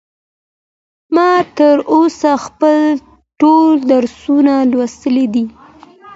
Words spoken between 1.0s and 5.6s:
ما تر اوسه خپل ټول درسونه لوستي دي.